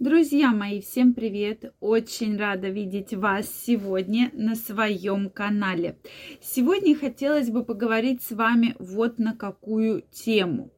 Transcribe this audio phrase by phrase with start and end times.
[0.00, 1.74] Друзья мои, всем привет!
[1.78, 5.98] Очень рада видеть вас сегодня на своем канале.
[6.40, 10.70] Сегодня хотелось бы поговорить с вами вот на какую тему.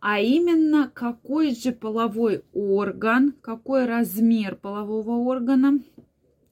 [0.00, 5.78] А именно, какой же половой орган, какой размер полового органа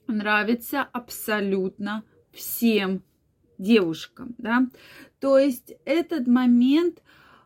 [0.06, 2.02] нравится абсолютно
[2.32, 3.02] всем
[3.58, 4.66] девушкам, да.
[5.20, 7.02] То есть этот момент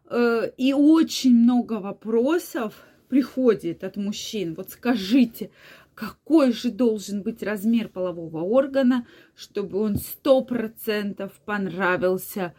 [0.08, 4.54] э, и очень много вопросов приходит от мужчин.
[4.54, 5.50] Вот скажите,
[5.94, 12.54] какой же должен быть размер полового органа, чтобы он сто процентов понравился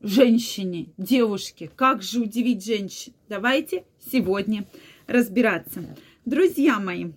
[0.00, 1.70] женщине, девушке?
[1.74, 3.14] Как же удивить женщин?
[3.28, 4.66] Давайте сегодня
[5.08, 5.96] разбираться.
[6.24, 7.12] Друзья мои,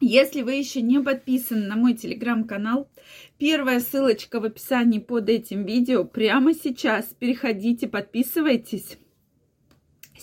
[0.00, 2.88] если вы еще не подписаны на мой телеграм-канал,
[3.38, 6.04] первая ссылочка в описании под этим видео.
[6.04, 8.98] Прямо сейчас переходите, подписывайтесь.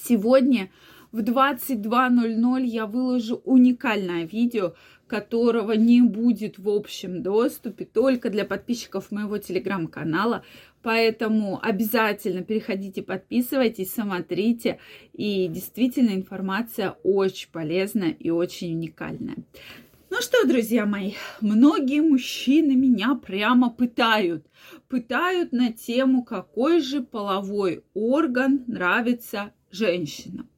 [0.05, 0.69] Сегодня
[1.13, 4.73] в 22.00 я выложу уникальное видео,
[5.07, 10.43] которого не будет в общем доступе, только для подписчиков моего телеграм-канала.
[10.81, 14.79] Поэтому обязательно переходите, подписывайтесь, смотрите.
[15.13, 19.37] И действительно информация очень полезная и очень уникальная.
[20.09, 24.45] Ну что, друзья мои, многие мужчины меня прямо пытают.
[24.89, 30.49] Пытают на тему, какой же половой орган нравится женщинам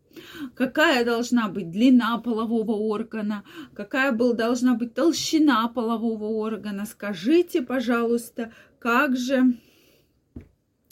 [0.53, 6.85] какая должна быть длина полового органа, какая был, должна быть толщина полового органа.
[6.85, 9.55] Скажите, пожалуйста, как же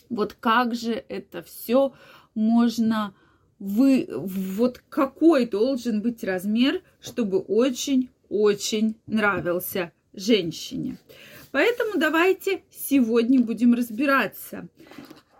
[0.09, 1.93] вот как же это все
[2.35, 3.15] можно
[3.59, 10.97] вы, вот какой должен быть размер, чтобы очень-очень нравился женщине.
[11.51, 14.67] Поэтому давайте сегодня будем разбираться,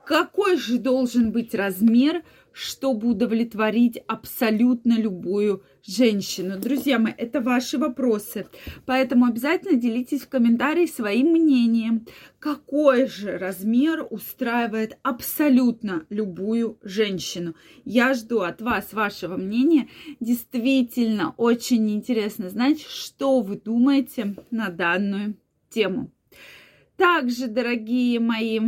[0.06, 2.24] какой же должен быть размер,
[2.54, 6.60] чтобы удовлетворить абсолютно любую женщину.
[6.60, 8.48] Друзья мои, это ваши вопросы.
[8.86, 12.06] Поэтому обязательно делитесь в комментарии своим мнением.
[12.40, 17.56] Какой же размер устраивает абсолютно любую женщину?
[17.84, 19.90] Я жду от вас вашего мнения.
[20.20, 25.36] Действительно, очень интересно знать, что вы думаете на данную
[25.70, 26.12] тему.
[26.96, 28.60] Также, дорогие мои,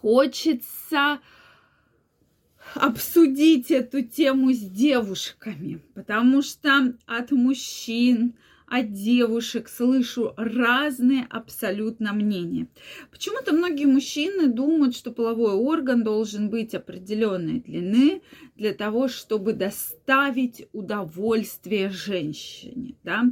[0.00, 1.20] хочется
[2.74, 8.34] обсудить эту тему с девушками, потому что от мужчин,
[8.66, 12.68] от девушек слышу разные абсолютно мнения.
[13.10, 18.22] Почему-то многие мужчины думают, что половой орган должен быть определенной длины
[18.54, 22.94] для того, чтобы доставить удовольствие женщине.
[23.02, 23.24] Да?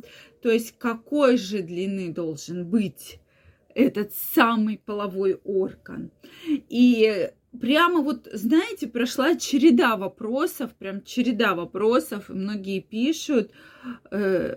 [0.42, 3.20] То есть какой же длины должен быть
[3.74, 6.10] этот самый половой орган.
[6.48, 7.30] И
[7.60, 13.52] прямо вот, знаете, прошла череда вопросов, прям череда вопросов, многие пишут
[14.10, 14.56] э,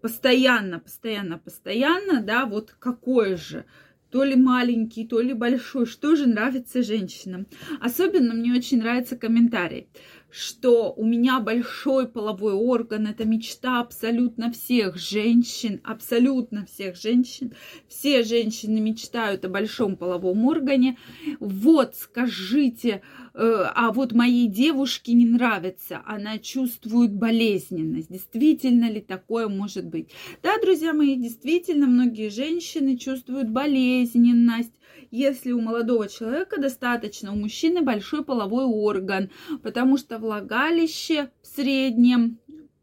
[0.00, 3.64] постоянно, постоянно, постоянно, да, вот какой же,
[4.10, 7.46] то ли маленький, то ли большой, что же нравится женщинам.
[7.80, 9.88] Особенно мне очень нравится комментарий
[10.30, 17.54] что у меня большой половой орган, это мечта абсолютно всех женщин, абсолютно всех женщин.
[17.88, 20.98] Все женщины мечтают о большом половом органе.
[21.40, 23.02] Вот, скажите,
[23.34, 28.10] э, а вот моей девушке не нравится, она чувствует болезненность.
[28.10, 30.10] Действительно ли такое может быть?
[30.42, 34.72] Да, друзья мои, действительно, многие женщины чувствуют болезненность,
[35.10, 39.30] если у молодого человека достаточно, у мужчины большой половой орган,
[39.62, 42.38] потому что влагалище в среднем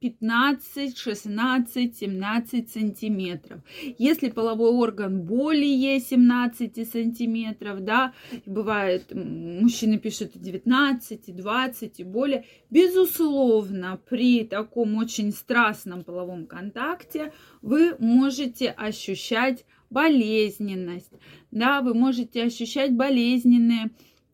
[0.06, 3.62] 15, 16, 17 сантиметров.
[3.98, 8.14] Если половой орган более 17 сантиметров, да,
[8.46, 17.96] бывает, мужчины пишут 19, 20 и более, безусловно, при таком очень страстном половом контакте вы
[17.98, 21.14] можете ощущать болезненность,
[21.52, 23.92] да, вы можете ощущать болезненные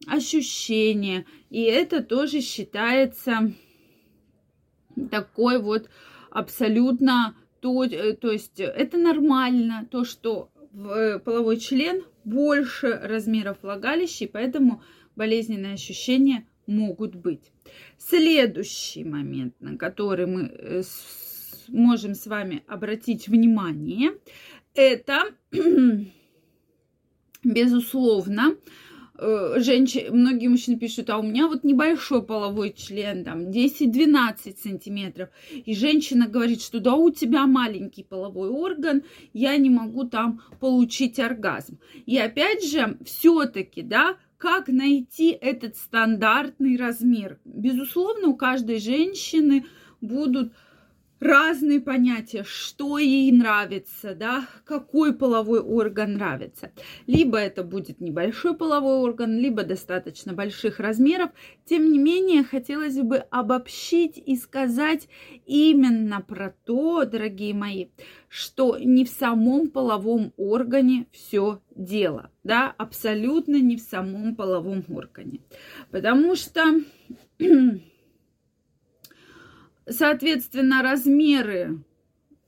[0.07, 3.53] ощущения, и это тоже считается
[5.09, 5.89] такой вот
[6.29, 14.25] абсолютно то, э, то есть это нормально, то, что в половой член больше размеров влагалища,
[14.25, 14.81] и поэтому
[15.15, 17.51] болезненные ощущения могут быть.
[17.97, 20.83] Следующий момент, на который мы э,
[21.67, 24.13] можем с вами обратить внимание,
[24.73, 25.35] это,
[27.43, 28.55] безусловно,
[29.21, 35.29] э, женщины, многие мужчины пишут, а у меня вот небольшой половой член, там 10-12 сантиметров.
[35.51, 39.03] И женщина говорит, что да, у тебя маленький половой орган,
[39.33, 41.79] я не могу там получить оргазм.
[42.05, 47.39] И опять же, все-таки, да, как найти этот стандартный размер.
[47.45, 49.65] Безусловно, у каждой женщины
[50.01, 50.51] будут
[51.21, 56.71] разные понятия, что ей нравится, да, какой половой орган нравится.
[57.05, 61.29] Либо это будет небольшой половой орган, либо достаточно больших размеров.
[61.65, 65.07] Тем не менее, хотелось бы обобщить и сказать
[65.45, 67.87] именно про то, дорогие мои,
[68.27, 75.41] что не в самом половом органе все дело, да, абсолютно не в самом половом органе.
[75.91, 76.63] Потому что
[79.87, 81.79] Соответственно, размеры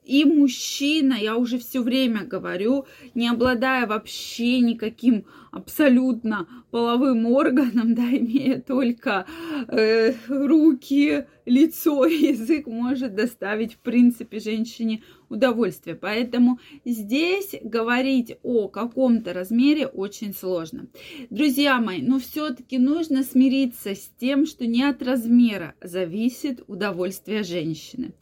[0.05, 2.85] и мужчина, я уже все время говорю,
[3.15, 9.25] не обладая вообще никаким абсолютно половым органом, да, имея только
[9.67, 15.95] э, руки, лицо, язык, может доставить, в принципе, женщине удовольствие.
[15.95, 20.87] Поэтому здесь говорить о каком-то размере очень сложно.
[21.29, 28.13] Друзья мои, но все-таки нужно смириться с тем, что не от размера зависит удовольствие женщины.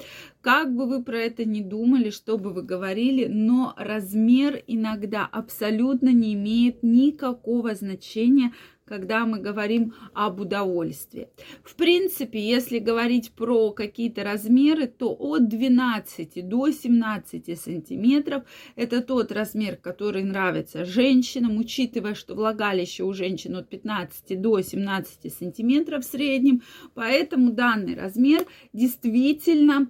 [0.42, 6.10] Как бы вы про это ни думали, что бы вы говорили, но размер иногда абсолютно
[6.10, 8.52] не имеет никакого значения
[8.92, 11.30] когда мы говорим об удовольствии.
[11.64, 18.44] В принципе, если говорить про какие-то размеры, то от 12 до 17 сантиметров
[18.76, 25.34] это тот размер, который нравится женщинам, учитывая, что влагалище у женщин от 15 до 17
[25.34, 26.62] сантиметров в среднем.
[26.94, 29.88] Поэтому данный размер действительно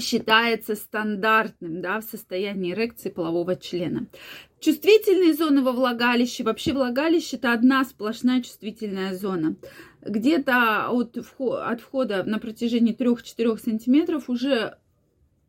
[0.00, 4.06] считается стандартным да, в состоянии эрекции полового члена.
[4.60, 9.56] Чувствительные зоны во влагалище, вообще влагалище это одна сплошная чувствительная зона.
[10.02, 14.76] Где-то от, от входа на протяжении 3-4 сантиметров уже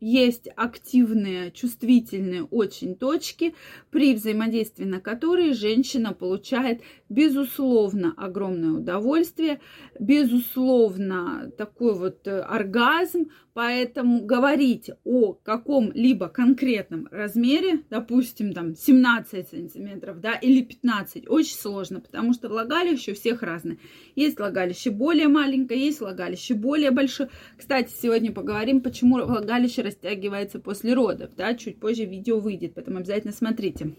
[0.00, 3.54] есть активные, чувствительные очень точки,
[3.90, 9.60] при взаимодействии на которые женщина получает, безусловно, огромное удовольствие,
[9.98, 20.20] безусловно, такой вот э, оргазм, Поэтому говорить о каком-либо конкретном размере, допустим, там 17 сантиметров,
[20.20, 23.78] да, или 15, очень сложно, потому что влагалище у всех разное.
[24.14, 27.30] Есть влагалище более маленькое, есть влагалище более большое.
[27.56, 33.32] Кстати, сегодня поговорим, почему влагалище растягивается после родов, да, чуть позже видео выйдет, поэтому обязательно
[33.32, 33.96] смотрите.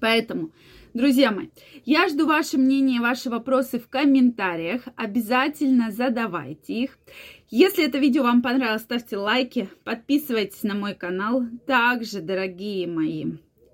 [0.00, 0.50] Поэтому
[0.92, 1.46] Друзья мои,
[1.84, 4.82] я жду ваше мнение, ваши вопросы в комментариях.
[4.96, 6.98] Обязательно задавайте их.
[7.52, 11.42] Если это видео вам понравилось, ставьте лайки, подписывайтесь на мой канал.
[11.66, 13.24] Также, дорогие мои,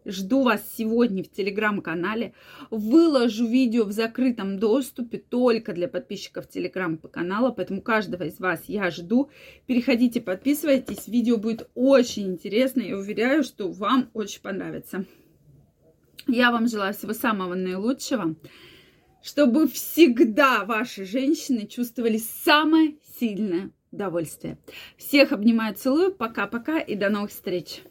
[0.06, 2.32] жду вас сегодня в телеграм-канале.
[2.70, 9.28] Выложу видео в закрытом доступе только для подписчиков телеграм-канала, поэтому каждого из вас я жду.
[9.66, 12.80] Переходите, подписывайтесь, видео будет очень интересно.
[12.80, 15.04] Я уверяю, что вам очень понравится.
[16.26, 18.36] Я вам желаю всего самого наилучшего,
[19.26, 24.56] чтобы всегда ваши женщины чувствовали самое сильное удовольствие.
[24.96, 26.14] Всех обнимаю, целую.
[26.14, 27.82] Пока-пока и до новых встреч.